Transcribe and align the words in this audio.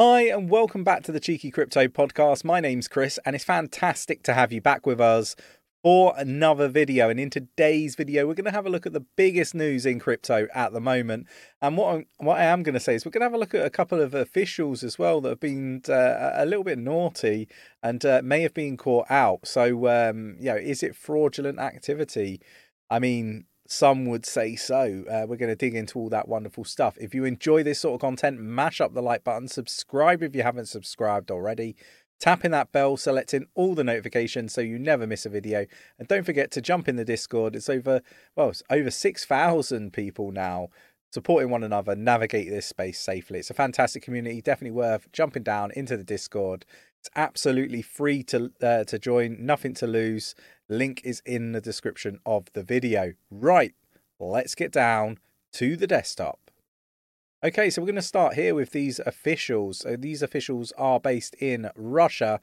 Hi, 0.00 0.28
and 0.28 0.48
welcome 0.48 0.84
back 0.84 1.02
to 1.02 1.10
the 1.10 1.18
Cheeky 1.18 1.50
Crypto 1.50 1.88
Podcast. 1.88 2.44
My 2.44 2.60
name's 2.60 2.86
Chris, 2.86 3.18
and 3.26 3.34
it's 3.34 3.44
fantastic 3.44 4.22
to 4.22 4.32
have 4.32 4.52
you 4.52 4.60
back 4.60 4.86
with 4.86 5.00
us 5.00 5.34
for 5.82 6.14
another 6.16 6.68
video. 6.68 7.10
And 7.10 7.18
in 7.18 7.30
today's 7.30 7.96
video, 7.96 8.24
we're 8.24 8.34
going 8.34 8.44
to 8.44 8.52
have 8.52 8.64
a 8.64 8.70
look 8.70 8.86
at 8.86 8.92
the 8.92 9.04
biggest 9.16 9.56
news 9.56 9.84
in 9.84 9.98
crypto 9.98 10.46
at 10.54 10.72
the 10.72 10.78
moment. 10.80 11.26
And 11.60 11.76
what, 11.76 11.96
I'm, 11.96 12.06
what 12.18 12.38
I 12.38 12.44
am 12.44 12.62
going 12.62 12.74
to 12.74 12.80
say 12.80 12.94
is 12.94 13.04
we're 13.04 13.10
going 13.10 13.22
to 13.22 13.24
have 13.24 13.34
a 13.34 13.38
look 13.38 13.56
at 13.56 13.66
a 13.66 13.70
couple 13.70 14.00
of 14.00 14.14
officials 14.14 14.84
as 14.84 15.00
well 15.00 15.20
that 15.22 15.30
have 15.30 15.40
been 15.40 15.82
uh, 15.88 16.30
a 16.34 16.46
little 16.46 16.62
bit 16.62 16.78
naughty 16.78 17.48
and 17.82 18.04
uh, 18.04 18.20
may 18.22 18.42
have 18.42 18.54
been 18.54 18.76
caught 18.76 19.10
out. 19.10 19.48
So, 19.48 19.88
um, 19.88 20.36
you 20.38 20.50
know, 20.52 20.56
is 20.58 20.84
it 20.84 20.94
fraudulent 20.94 21.58
activity? 21.58 22.40
I 22.88 23.00
mean, 23.00 23.46
some 23.70 24.06
would 24.06 24.24
say 24.24 24.56
so. 24.56 25.04
Uh, 25.10 25.26
we're 25.28 25.36
going 25.36 25.50
to 25.50 25.54
dig 25.54 25.74
into 25.74 25.98
all 25.98 26.08
that 26.08 26.26
wonderful 26.26 26.64
stuff. 26.64 26.96
If 26.98 27.14
you 27.14 27.24
enjoy 27.24 27.62
this 27.62 27.80
sort 27.80 27.94
of 27.96 28.00
content, 28.00 28.40
mash 28.40 28.80
up 28.80 28.94
the 28.94 29.02
like 29.02 29.24
button, 29.24 29.46
subscribe 29.46 30.22
if 30.22 30.34
you 30.34 30.42
haven't 30.42 30.66
subscribed 30.66 31.30
already, 31.30 31.76
tapping 32.18 32.50
that 32.52 32.72
bell, 32.72 32.96
selecting 32.96 33.46
all 33.54 33.74
the 33.74 33.84
notifications 33.84 34.54
so 34.54 34.62
you 34.62 34.78
never 34.78 35.06
miss 35.06 35.26
a 35.26 35.28
video, 35.28 35.66
and 35.98 36.08
don't 36.08 36.24
forget 36.24 36.50
to 36.52 36.62
jump 36.62 36.88
in 36.88 36.96
the 36.96 37.04
Discord. 37.04 37.54
It's 37.54 37.68
over 37.68 38.00
well, 38.34 38.48
it's 38.48 38.62
over 38.70 38.90
six 38.90 39.26
thousand 39.26 39.92
people 39.92 40.32
now 40.32 40.68
supporting 41.10 41.50
one 41.50 41.64
another, 41.64 41.94
navigate 41.94 42.50
this 42.50 42.66
space 42.66 43.00
safely. 43.00 43.38
It's 43.38 43.50
a 43.50 43.54
fantastic 43.54 44.02
community, 44.02 44.42
definitely 44.42 44.76
worth 44.76 45.10
jumping 45.12 45.42
down 45.42 45.72
into 45.72 45.96
the 45.96 46.04
Discord. 46.04 46.66
It's 47.00 47.10
absolutely 47.14 47.82
free 47.82 48.22
to 48.24 48.52
uh, 48.60 48.84
to 48.84 48.98
join, 48.98 49.36
nothing 49.44 49.74
to 49.74 49.86
lose. 49.86 50.34
Link 50.68 51.00
is 51.04 51.22
in 51.24 51.52
the 51.52 51.60
description 51.60 52.18
of 52.26 52.52
the 52.52 52.62
video. 52.62 53.14
Right, 53.30 53.74
let's 54.18 54.54
get 54.54 54.72
down 54.72 55.18
to 55.52 55.76
the 55.76 55.86
desktop. 55.86 56.50
Okay, 57.44 57.70
so 57.70 57.80
we're 57.80 57.86
going 57.86 57.94
to 57.94 58.02
start 58.02 58.34
here 58.34 58.52
with 58.52 58.72
these 58.72 58.98
officials. 58.98 59.78
So 59.78 59.94
these 59.96 60.22
officials 60.22 60.72
are 60.72 60.98
based 60.98 61.36
in 61.36 61.70
Russia. 61.76 62.40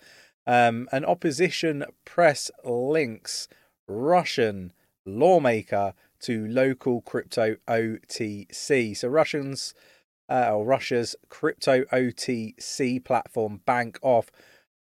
Um, 0.48 0.88
an 0.94 1.03
opposition 1.03 1.83
press 2.06 2.50
links 2.64 3.50
Russian 3.88 4.72
lawmaker 5.06 5.94
to 6.22 6.48
local 6.48 7.02
crypto 7.02 7.58
OTC. 7.67 8.95
So 8.95 9.08
Russians 9.09 9.73
uh, 10.30 10.58
Russia's 10.58 11.16
crypto 11.30 11.84
OTC 11.86 13.04
platform 13.04 13.62
Bankoff 13.68 14.28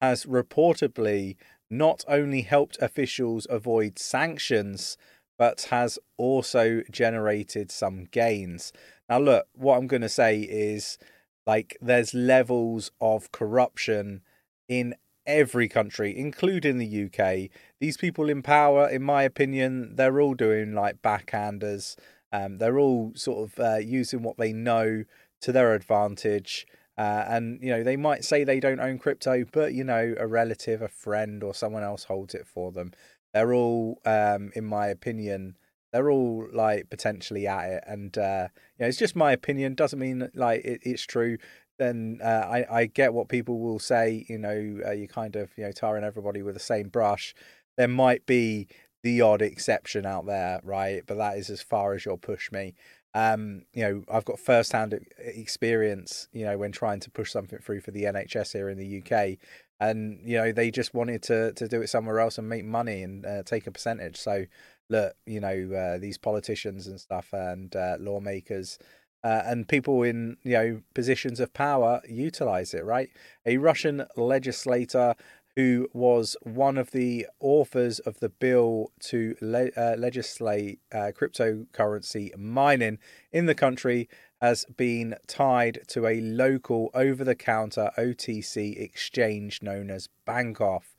has 0.01 0.25
reportedly 0.25 1.35
not 1.69 2.03
only 2.07 2.41
helped 2.41 2.77
officials 2.81 3.47
avoid 3.49 3.97
sanctions, 3.97 4.97
but 5.37 5.67
has 5.71 5.97
also 6.17 6.81
generated 6.91 7.71
some 7.71 8.05
gains. 8.11 8.71
Now, 9.09 9.19
look, 9.19 9.47
what 9.53 9.77
I'm 9.77 9.87
going 9.87 10.01
to 10.01 10.09
say 10.09 10.39
is 10.41 10.97
like 11.45 11.77
there's 11.81 12.13
levels 12.13 12.91
of 13.01 13.31
corruption 13.31 14.21
in 14.67 14.95
every 15.25 15.67
country, 15.67 16.17
including 16.17 16.77
the 16.77 17.05
UK. 17.05 17.49
These 17.79 17.97
people 17.97 18.29
in 18.29 18.41
power, 18.41 18.87
in 18.87 19.03
my 19.03 19.23
opinion, 19.23 19.95
they're 19.95 20.21
all 20.21 20.33
doing 20.33 20.73
like 20.73 21.01
backhanders. 21.01 21.95
Um, 22.31 22.57
they're 22.57 22.79
all 22.79 23.11
sort 23.15 23.49
of 23.49 23.59
uh, 23.59 23.77
using 23.77 24.23
what 24.23 24.37
they 24.37 24.53
know 24.53 25.03
to 25.43 25.51
their 25.51 25.73
advantage. 25.75 26.65
Uh, 26.97 27.25
and 27.27 27.59
you 27.61 27.69
know 27.69 27.83
they 27.83 27.97
might 27.97 28.23
say 28.23 28.43
they 28.43 28.59
don't 28.59 28.79
own 28.79 28.99
crypto, 28.99 29.43
but 29.51 29.73
you 29.73 29.83
know 29.83 30.13
a 30.17 30.27
relative, 30.27 30.81
a 30.81 30.87
friend, 30.87 31.43
or 31.43 31.53
someone 31.53 31.83
else 31.83 32.03
holds 32.03 32.35
it 32.35 32.47
for 32.47 32.71
them. 32.71 32.91
They're 33.33 33.53
all, 33.53 33.99
um, 34.05 34.51
in 34.55 34.65
my 34.65 34.87
opinion, 34.87 35.57
they're 35.91 36.11
all 36.11 36.47
like 36.53 36.91
potentially 36.91 37.47
at 37.47 37.69
it, 37.69 37.83
and 37.87 38.15
uh, 38.17 38.47
you 38.77 38.83
know 38.83 38.87
it's 38.87 38.99
just 38.99 39.15
my 39.15 39.31
opinion. 39.31 39.73
Doesn't 39.73 39.97
mean 39.97 40.29
like 40.35 40.63
it, 40.63 40.81
it's 40.83 41.03
true. 41.03 41.37
Then 41.79 42.19
uh, 42.23 42.47
I 42.47 42.65
I 42.69 42.85
get 42.85 43.13
what 43.13 43.27
people 43.27 43.59
will 43.59 43.79
say. 43.79 44.25
You 44.29 44.37
know, 44.37 44.79
uh, 44.85 44.91
you 44.91 45.07
kind 45.07 45.35
of 45.35 45.49
you 45.57 45.63
know 45.63 45.71
tarring 45.71 46.03
everybody 46.03 46.43
with 46.43 46.53
the 46.53 46.59
same 46.59 46.89
brush. 46.89 47.33
There 47.75 47.87
might 47.87 48.27
be 48.27 48.67
the 49.01 49.21
odd 49.21 49.41
exception 49.41 50.05
out 50.05 50.27
there, 50.27 50.61
right? 50.63 51.01
But 51.07 51.17
that 51.17 51.37
is 51.37 51.49
as 51.49 51.61
far 51.63 51.93
as 51.93 52.05
you'll 52.05 52.17
push 52.17 52.51
me 52.51 52.75
um, 53.13 53.63
you 53.73 53.83
know, 53.83 54.03
I've 54.11 54.25
got 54.25 54.39
first-hand 54.39 54.99
experience, 55.19 56.27
you 56.31 56.45
know, 56.45 56.57
when 56.57 56.71
trying 56.71 56.99
to 57.01 57.11
push 57.11 57.31
something 57.31 57.59
through 57.59 57.81
for 57.81 57.91
the 57.91 58.03
NHS 58.03 58.53
here 58.53 58.69
in 58.69 58.77
the 58.77 59.01
UK, 59.01 59.37
and 59.79 60.19
you 60.23 60.37
know, 60.37 60.51
they 60.51 60.71
just 60.71 60.93
wanted 60.93 61.21
to 61.23 61.53
to 61.53 61.67
do 61.67 61.81
it 61.81 61.89
somewhere 61.89 62.19
else 62.19 62.37
and 62.37 62.49
make 62.49 62.65
money 62.65 63.03
and 63.03 63.25
uh, 63.25 63.43
take 63.43 63.67
a 63.67 63.71
percentage. 63.71 64.17
So, 64.17 64.45
look, 64.89 65.13
you 65.25 65.39
know, 65.39 65.69
uh, 65.73 65.97
these 65.99 66.17
politicians 66.17 66.87
and 66.87 66.99
stuff 66.99 67.29
and 67.33 67.75
uh, 67.75 67.97
lawmakers. 67.99 68.79
Uh, 69.25 69.41
and 69.45 69.69
people 69.69 70.03
in 70.03 70.35
you 70.43 70.51
know 70.51 70.81
positions 70.93 71.39
of 71.39 71.53
power 71.53 72.01
utilize 72.09 72.73
it 72.73 72.83
right 72.83 73.09
a 73.45 73.55
russian 73.55 74.05
legislator 74.17 75.15
who 75.55 75.87
was 75.93 76.35
one 76.41 76.77
of 76.77 76.91
the 76.91 77.27
authors 77.39 77.99
of 77.99 78.19
the 78.19 78.29
bill 78.29 78.91
to 78.99 79.35
le- 79.41 79.69
uh, 79.77 79.95
legislate 79.97 80.79
uh, 80.91 81.11
cryptocurrency 81.17 82.35
mining 82.37 82.97
in 83.31 83.45
the 83.45 83.55
country, 83.55 84.09
has 84.41 84.65
been 84.75 85.15
tied 85.25 85.79
to 85.87 86.05
a 86.05 86.19
local 86.19 86.89
over 86.93 87.23
the 87.23 87.35
counter 87.35 87.91
OTC 87.97 88.77
exchange 88.77 89.61
known 89.61 89.89
as 89.89 90.09
Bankoff. 90.27 90.95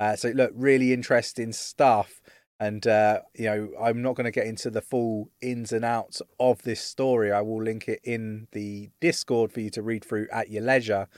Uh, 0.00 0.16
so, 0.16 0.30
look, 0.30 0.52
really 0.54 0.92
interesting 0.92 1.52
stuff. 1.52 2.22
And, 2.60 2.86
uh, 2.86 3.20
you 3.34 3.44
know, 3.44 3.70
I'm 3.80 4.02
not 4.02 4.16
going 4.16 4.24
to 4.24 4.30
get 4.30 4.46
into 4.46 4.70
the 4.70 4.80
full 4.80 5.30
ins 5.40 5.70
and 5.72 5.84
outs 5.84 6.22
of 6.40 6.62
this 6.62 6.80
story. 6.80 7.30
I 7.30 7.40
will 7.42 7.62
link 7.62 7.88
it 7.88 8.00
in 8.02 8.48
the 8.52 8.90
Discord 9.00 9.52
for 9.52 9.60
you 9.60 9.70
to 9.70 9.82
read 9.82 10.04
through 10.04 10.28
at 10.32 10.50
your 10.50 10.62
leisure. 10.62 11.08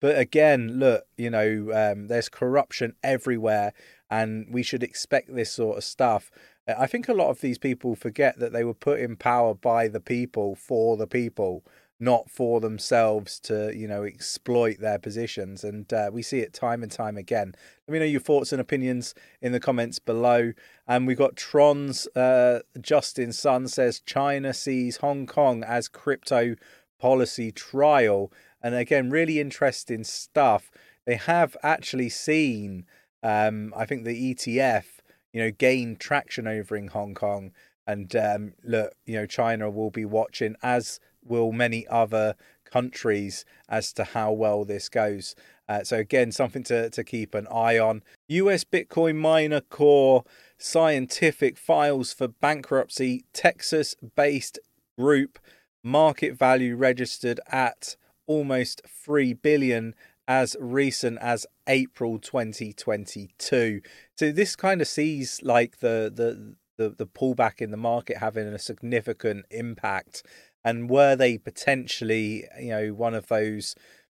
But 0.00 0.18
again, 0.18 0.78
look, 0.78 1.04
you 1.16 1.30
know, 1.30 1.70
um, 1.72 2.08
there's 2.08 2.28
corruption 2.28 2.94
everywhere, 3.02 3.72
and 4.10 4.46
we 4.50 4.62
should 4.62 4.82
expect 4.82 5.34
this 5.34 5.52
sort 5.52 5.78
of 5.78 5.84
stuff. 5.84 6.30
I 6.78 6.86
think 6.86 7.08
a 7.08 7.14
lot 7.14 7.30
of 7.30 7.40
these 7.40 7.58
people 7.58 7.94
forget 7.94 8.38
that 8.38 8.52
they 8.52 8.64
were 8.64 8.74
put 8.74 9.00
in 9.00 9.16
power 9.16 9.54
by 9.54 9.88
the 9.88 10.00
people 10.00 10.54
for 10.54 10.96
the 10.96 11.06
people, 11.06 11.64
not 11.98 12.30
for 12.30 12.60
themselves 12.60 13.40
to, 13.40 13.76
you 13.76 13.88
know, 13.88 14.04
exploit 14.04 14.78
their 14.78 14.98
positions. 14.98 15.64
And 15.64 15.92
uh, 15.92 16.10
we 16.12 16.22
see 16.22 16.38
it 16.38 16.52
time 16.52 16.82
and 16.82 16.90
time 16.90 17.16
again. 17.16 17.54
Let 17.86 17.92
me 17.92 17.98
know 17.98 18.04
your 18.04 18.20
thoughts 18.20 18.52
and 18.52 18.60
opinions 18.60 19.14
in 19.42 19.52
the 19.52 19.60
comments 19.60 19.98
below. 19.98 20.52
And 20.86 21.06
we 21.06 21.14
got 21.14 21.36
Tron's 21.36 22.06
uh, 22.16 22.60
Justin 22.80 23.32
Sun 23.32 23.68
says 23.68 24.00
China 24.00 24.54
sees 24.54 24.98
Hong 24.98 25.26
Kong 25.26 25.64
as 25.64 25.88
crypto 25.88 26.54
policy 27.00 27.50
trial 27.50 28.30
and 28.62 28.74
again, 28.74 29.10
really 29.10 29.40
interesting 29.40 30.04
stuff. 30.04 30.70
They 31.06 31.16
have 31.16 31.56
actually 31.62 32.08
seen, 32.10 32.86
um, 33.22 33.72
I 33.76 33.86
think 33.86 34.04
the 34.04 34.34
ETF, 34.34 34.84
you 35.32 35.42
know, 35.42 35.50
gain 35.50 35.96
traction 35.96 36.46
over 36.46 36.76
in 36.76 36.88
Hong 36.88 37.14
Kong. 37.14 37.52
And 37.86 38.14
um, 38.14 38.52
look, 38.62 38.92
you 39.06 39.14
know, 39.14 39.26
China 39.26 39.70
will 39.70 39.90
be 39.90 40.04
watching, 40.04 40.56
as 40.62 41.00
will 41.24 41.52
many 41.52 41.86
other 41.88 42.34
countries, 42.64 43.44
as 43.68 43.92
to 43.94 44.04
how 44.04 44.32
well 44.32 44.64
this 44.64 44.88
goes. 44.88 45.34
Uh, 45.68 45.84
so 45.84 45.98
again, 45.98 46.32
something 46.32 46.64
to, 46.64 46.90
to 46.90 47.04
keep 47.04 47.34
an 47.34 47.46
eye 47.48 47.78
on. 47.78 48.02
US 48.28 48.64
Bitcoin 48.64 49.16
miner 49.16 49.60
core 49.60 50.24
scientific 50.58 51.56
files 51.56 52.12
for 52.12 52.28
bankruptcy. 52.28 53.24
Texas 53.32 53.94
based 54.16 54.58
group 54.98 55.38
market 55.82 56.36
value 56.36 56.76
registered 56.76 57.40
at 57.48 57.96
almost 58.30 58.80
3 58.86 59.32
billion 59.32 59.92
as 60.28 60.56
recent 60.60 61.18
as 61.20 61.48
April 61.66 62.20
2022. 62.20 63.80
So 64.16 64.30
this 64.30 64.54
kind 64.54 64.80
of 64.80 64.86
sees 64.86 65.40
like 65.42 65.80
the 65.80 66.12
the 66.14 66.54
the, 66.76 66.90
the 66.90 67.06
pullback 67.06 67.60
in 67.60 67.72
the 67.72 67.76
market 67.76 68.18
having 68.18 68.46
a 68.46 68.58
significant 68.58 69.46
impact. 69.50 70.24
And 70.64 70.88
were 70.88 71.16
they 71.16 71.38
potentially, 71.38 72.44
you 72.58 72.70
know, 72.70 72.88
one 72.94 73.14
of 73.14 73.26
those 73.26 73.74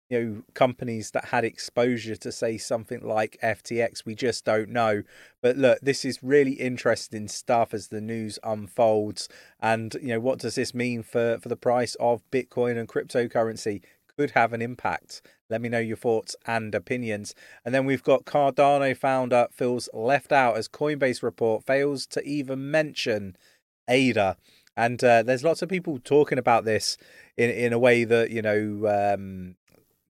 you 0.10 0.20
know 0.20 0.44
companies 0.54 1.12
that 1.12 1.26
had 1.26 1.44
exposure 1.44 2.16
to 2.16 2.32
say 2.32 2.58
something 2.58 3.02
like 3.02 3.40
FTX 3.42 4.06
we 4.06 4.14
just 4.14 4.46
don't 4.46 4.70
know 4.70 5.02
but 5.42 5.58
look 5.58 5.80
this 5.82 6.06
is 6.06 6.22
really 6.22 6.54
interesting 6.54 7.28
stuff 7.28 7.74
as 7.74 7.88
the 7.88 8.02
news 8.02 8.38
unfolds 8.44 9.28
and 9.60 9.96
you 9.96 10.10
know 10.10 10.20
what 10.20 10.38
does 10.38 10.56
this 10.56 10.76
mean 10.76 11.02
for 11.02 11.40
for 11.40 11.50
the 11.50 11.56
price 11.56 11.96
of 11.96 12.22
bitcoin 12.30 12.78
and 12.78 12.88
cryptocurrency 12.88 13.82
could 14.18 14.32
have 14.32 14.54
an 14.54 14.62
impact. 14.62 15.22
Let 15.50 15.62
me 15.62 15.70
know 15.70 15.80
your 15.80 15.98
thoughts 15.98 16.36
and 16.46 16.74
opinions. 16.74 17.36
And 17.64 17.74
then 17.74 17.86
we've 17.86 18.04
got 18.04 18.26
Cardano 18.26 18.96
founder 18.96 19.48
feels 19.52 19.90
left 19.94 20.32
out 20.32 20.58
as 20.58 20.68
Coinbase 20.68 21.22
report 21.22 21.66
fails 21.66 22.06
to 22.08 22.24
even 22.24 22.72
mention 22.72 23.36
ADA. 23.88 24.38
And 24.78 25.04
uh, 25.04 25.24
there's 25.24 25.44
lots 25.44 25.62
of 25.62 25.70
people 25.70 26.00
talking 26.04 26.38
about 26.38 26.66
this 26.66 26.98
in 27.38 27.50
in 27.50 27.72
a 27.72 27.80
way 27.80 28.04
that 28.04 28.30
you 28.30 28.42
know 28.42 29.14
um, 29.14 29.56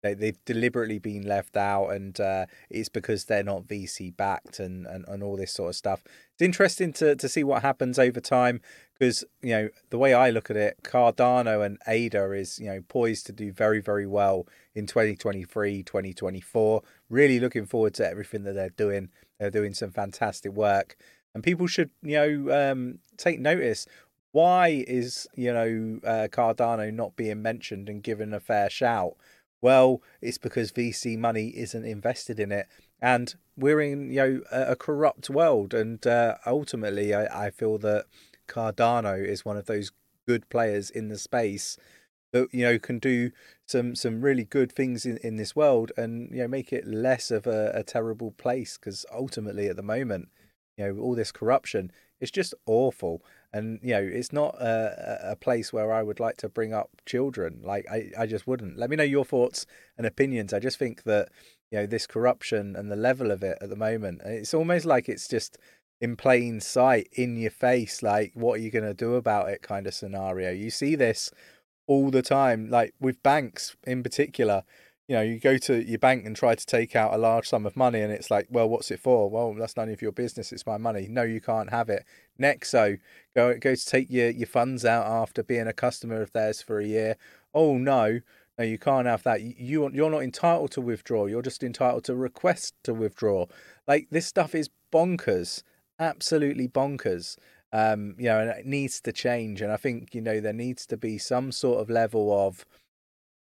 they 0.02 0.14
they've 0.14 0.46
deliberately 0.46 1.00
been 1.00 1.24
left 1.24 1.56
out, 1.58 1.90
and 1.90 2.20
uh, 2.20 2.46
it's 2.70 2.90
because 2.90 3.26
they're 3.26 3.44
not 3.44 3.64
VC 3.64 4.16
backed 4.16 4.60
and, 4.60 4.86
and 4.88 5.06
and 5.08 5.22
all 5.24 5.38
this 5.38 5.52
sort 5.52 5.70
of 5.70 5.76
stuff. 5.76 6.04
It's 6.34 6.42
interesting 6.42 6.94
to 6.94 7.16
to 7.16 7.30
see 7.30 7.44
what 7.44 7.62
happens 7.62 8.00
over 8.00 8.20
time. 8.20 8.62
Because 8.98 9.24
you 9.42 9.52
know 9.52 9.70
the 9.90 9.98
way 9.98 10.14
I 10.14 10.30
look 10.30 10.50
at 10.50 10.58
it, 10.58 10.78
Cardano 10.84 11.66
and 11.66 11.78
ADA 11.88 12.32
is 12.32 12.60
you 12.60 12.68
know 12.68 12.82
poised 12.88 13.26
to 13.28 13.32
do 13.32 13.52
very 13.52 13.82
very 13.82 14.08
well 14.08 14.48
in 14.74 14.86
2023, 14.86 15.84
2024. 15.84 16.82
Really 17.10 17.40
looking 17.40 17.66
forward 17.66 17.94
to 17.96 18.08
everything 18.08 18.44
that 18.44 18.54
they're 18.54 18.70
doing. 18.70 19.10
They're 19.40 19.52
doing 19.52 19.74
some 19.74 19.92
fantastic 19.92 20.54
work, 20.54 20.98
and 21.34 21.44
people 21.44 21.68
should 21.68 21.90
you 22.02 22.16
know 22.16 22.72
um, 22.72 23.00
take 23.18 23.40
notice. 23.40 23.86
Why 24.32 24.84
is 24.88 25.28
you 25.36 25.54
know 25.54 26.00
uh, 26.06 26.28
Cardano 26.32 26.94
not 26.94 27.16
being 27.16 27.42
mentioned 27.42 27.90
and 27.90 28.04
given 28.04 28.34
a 28.34 28.40
fair 28.40 28.70
shout? 28.70 29.16
Well, 29.62 30.02
it's 30.22 30.38
because 30.38 30.72
VC 30.72 31.18
money 31.18 31.48
isn't 31.48 31.86
invested 31.86 32.40
in 32.40 32.52
it, 32.52 32.68
and 33.02 33.34
we're 33.58 33.82
in 33.82 34.10
you 34.12 34.16
know 34.18 34.42
a, 34.52 34.72
a 34.72 34.76
corrupt 34.76 35.30
world, 35.30 35.74
and 35.74 36.06
uh, 36.08 36.36
ultimately, 36.46 37.14
I, 37.14 37.48
I 37.48 37.50
feel 37.50 37.78
that 37.80 38.06
Cardano 38.48 39.24
is 39.24 39.46
one 39.46 39.58
of 39.58 39.66
those 39.66 39.92
good 40.28 40.50
players 40.50 40.90
in 40.90 41.10
the 41.10 41.18
space 41.18 41.78
that 42.34 42.48
you 42.52 42.64
know 42.64 42.80
can 42.80 43.00
do 43.00 43.32
some 43.68 43.96
some 43.96 44.22
really 44.22 44.44
good 44.44 44.72
things 44.72 45.06
in, 45.06 45.18
in 45.18 45.36
this 45.36 45.56
world 45.56 45.92
and 45.96 46.30
you 46.32 46.42
know 46.42 46.48
make 46.48 46.74
it 46.74 46.86
less 46.86 47.32
of 47.32 47.48
a, 47.48 47.72
a 47.74 47.84
terrible 47.84 48.32
place 48.32 48.78
because 48.78 49.06
ultimately 49.14 49.68
at 49.68 49.76
the 49.76 49.84
moment 49.84 50.30
you 50.78 50.86
know 50.86 51.00
all 51.02 51.16
this 51.16 51.32
corruption 51.32 51.92
it's 52.20 52.32
just 52.32 52.54
awful. 52.66 53.22
And 53.54 53.80
you 53.82 53.94
know 53.94 54.02
it's 54.02 54.34
not 54.34 54.56
a, 54.56 55.32
a 55.32 55.36
place 55.36 55.72
where 55.72 55.94
i 55.94 56.04
would 56.04 56.20
like 56.20 56.38
to 56.38 56.50
bring 56.50 56.74
up 56.74 56.90
children. 57.06 57.62
Like 57.64 57.86
I, 57.90 58.12
I 58.18 58.26
just 58.26 58.48
wouldn't. 58.48 58.78
Let 58.78 58.90
me 58.90 58.96
know 58.96 59.04
your 59.04 59.26
thoughts 59.26 59.66
and 59.98 60.06
opinions. 60.06 60.54
I 60.54 60.60
just 60.60 60.78
think 60.78 61.04
that 61.04 61.30
you 61.72 61.80
know 61.80 61.86
this 61.86 62.08
corruption 62.08 62.76
and 62.76 62.92
the 62.92 62.96
level 62.96 63.32
of 63.32 63.44
it 63.44 63.58
at 63.62 63.70
the 63.70 63.76
moment 63.76 64.22
it's 64.24 64.54
almost 64.54 64.86
like 64.86 65.10
it's 65.10 65.28
just 65.28 65.58
in 66.02 66.16
plain 66.16 66.60
sight 66.60 67.08
in 67.14 67.38
your 67.38 67.52
face 67.52 68.04
like 68.04 68.32
what 68.34 68.60
are 68.60 68.64
you 68.64 68.70
going 68.72 68.86
to 68.86 68.94
do 68.94 69.16
about 69.16 69.50
it 69.50 69.62
kind 69.62 69.88
of 69.88 69.94
scenario. 69.94 70.52
You 70.52 70.70
see 70.70 70.96
this 70.96 71.32
all 71.88 72.10
the 72.12 72.22
time 72.22 72.70
like 72.70 72.94
with 73.00 73.22
banks 73.24 73.76
in 73.86 74.04
particular. 74.04 74.64
You 75.08 75.16
know 75.16 75.22
you 75.22 75.40
go 75.40 75.58
to 75.60 75.84
your 75.88 76.00
bank 76.00 76.26
and 76.26 76.36
try 76.36 76.56
to 76.56 76.66
take 76.66 76.96
out 76.96 77.14
a 77.14 77.18
large 77.18 77.48
sum 77.48 77.66
of 77.66 77.76
money 77.76 78.02
and 78.02 78.12
it's 78.12 78.32
like 78.32 78.48
well 78.50 78.68
what's 78.68 78.92
it 78.92 79.00
for? 79.00 79.30
Well 79.30 79.54
that's 79.54 79.78
none 79.78 79.90
of 79.90 80.02
your 80.02 80.12
business 80.12 80.52
it's 80.52 80.66
my 80.66 80.78
money. 80.78 81.08
No 81.10 81.24
you 81.24 81.40
can't 81.40 81.70
have 81.70 81.90
it. 81.90 82.06
Nexo 82.42 83.00
go 83.36 83.58
go 83.58 83.76
to 83.76 83.86
take 83.86 84.10
your 84.10 84.30
your 84.30 84.48
funds 84.48 84.84
out 84.84 85.06
after 85.06 85.44
being 85.44 85.68
a 85.68 85.74
customer 85.74 86.22
of 86.22 86.32
theirs 86.34 86.62
for 86.62 86.80
a 86.80 86.86
year. 86.86 87.18
Oh 87.54 87.78
no 87.78 88.20
no, 88.58 88.64
you 88.64 88.78
can't 88.78 89.08
have 89.08 89.24
that. 89.24 89.42
You 89.42 89.90
you're 89.94 90.10
not 90.10 90.24
entitled 90.24 90.72
to 90.72 90.82
withdraw. 90.82 91.26
You're 91.26 91.42
just 91.42 91.64
entitled 91.64 92.06
to 92.06 92.16
request 92.16 92.74
to 92.84 92.94
withdraw. 92.94 93.48
Like 93.88 94.08
this 94.12 94.26
stuff 94.26 94.56
is 94.56 94.70
bonkers 94.94 95.64
absolutely 96.00 96.68
bonkers. 96.68 97.38
Um, 97.74 98.16
you 98.18 98.26
know, 98.26 98.40
and 98.40 98.50
it 98.52 98.66
needs 98.66 99.02
to 99.02 99.12
change. 99.12 99.62
And 99.62 99.72
I 99.72 99.78
think 99.78 100.16
you 100.16 100.22
know 100.22 100.40
there 100.40 100.54
needs 100.54 100.86
to 100.88 100.98
be 100.98 101.18
some 101.18 101.52
sort 101.52 101.82
of 101.82 101.90
level 101.90 102.32
of 102.48 102.66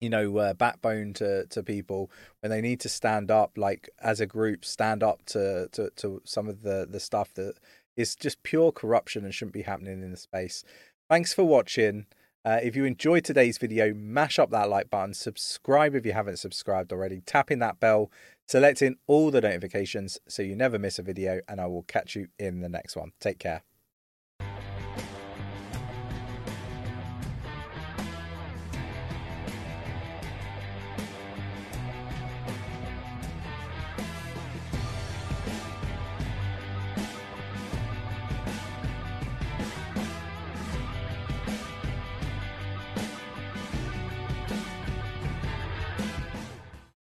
you 0.01 0.09
know 0.09 0.37
uh, 0.37 0.53
backbone 0.53 1.13
to 1.13 1.45
to 1.47 1.63
people 1.63 2.11
when 2.41 2.49
they 2.49 2.61
need 2.61 2.79
to 2.81 2.89
stand 2.89 3.31
up 3.31 3.57
like 3.57 3.89
as 4.01 4.19
a 4.19 4.25
group 4.25 4.65
stand 4.65 5.01
up 5.03 5.25
to 5.25 5.67
to 5.71 5.89
to 5.95 6.21
some 6.25 6.47
of 6.47 6.61
the 6.61 6.87
the 6.89 6.99
stuff 6.99 7.33
that 7.33 7.55
is 7.95 8.15
just 8.15 8.43
pure 8.43 8.71
corruption 8.71 9.23
and 9.23 9.33
shouldn't 9.33 9.53
be 9.53 9.61
happening 9.61 10.01
in 10.01 10.11
the 10.11 10.17
space 10.17 10.63
thanks 11.09 11.33
for 11.33 11.43
watching 11.43 12.05
uh, 12.43 12.59
if 12.61 12.75
you 12.75 12.85
enjoyed 12.85 13.23
today's 13.23 13.57
video 13.57 13.93
mash 13.93 14.37
up 14.37 14.51
that 14.51 14.69
like 14.69 14.89
button 14.89 15.13
subscribe 15.13 15.95
if 15.95 16.05
you 16.05 16.13
haven't 16.13 16.37
subscribed 16.37 16.91
already 16.91 17.21
tapping 17.21 17.59
that 17.59 17.79
bell 17.79 18.11
selecting 18.47 18.97
all 19.07 19.31
the 19.31 19.41
notifications 19.41 20.19
so 20.27 20.41
you 20.41 20.55
never 20.55 20.79
miss 20.79 20.99
a 20.99 21.03
video, 21.03 21.41
and 21.47 21.59
I 21.59 21.67
will 21.67 21.83
catch 21.83 22.15
you 22.15 22.27
in 22.37 22.61
the 22.61 22.69
next 22.69 22.95
one. 22.95 23.11
Take 23.19 23.39
care. 23.39 23.63